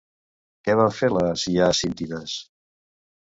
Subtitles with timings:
[0.69, 2.39] Què van fer les Hiacíntides?